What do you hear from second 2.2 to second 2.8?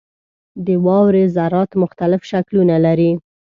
شکلونه